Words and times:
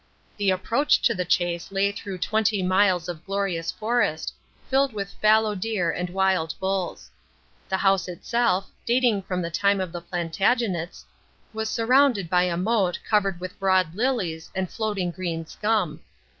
The 0.37 0.49
approach 0.49 0.99
to 1.03 1.13
the 1.13 1.25
Chase 1.25 1.71
lay 1.71 1.91
through 1.91 2.17
twenty 2.17 2.63
miles 2.63 3.07
of 3.07 3.23
glorious 3.23 3.69
forest, 3.71 4.33
filled 4.67 4.93
with 4.93 5.13
fallow 5.21 5.53
deer 5.53 5.91
and 5.91 6.09
wild 6.09 6.55
bulls. 6.59 7.11
The 7.69 7.77
house 7.77 8.07
itself, 8.07 8.71
dating 8.83 9.21
from 9.21 9.43
the 9.43 9.51
time 9.51 9.79
of 9.79 9.91
the 9.91 10.01
Plantagenets, 10.01 11.05
was 11.53 11.69
surrounded 11.69 12.31
by 12.31 12.45
a 12.45 12.57
moat 12.57 12.97
covered 13.07 13.39
with 13.39 13.59
broad 13.59 13.93
lilies 13.93 14.49
and 14.55 14.71
floating 14.71 15.11
green 15.11 15.45
scum. 15.45 15.99